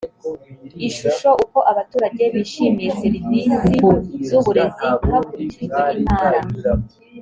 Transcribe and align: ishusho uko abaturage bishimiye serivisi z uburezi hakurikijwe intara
ishusho 0.87 1.29
uko 1.43 1.57
abaturage 1.71 2.23
bishimiye 2.33 2.89
serivisi 3.01 3.51
z 4.27 4.29
uburezi 4.39 4.85
hakurikijwe 5.11 5.75
intara 6.01 6.39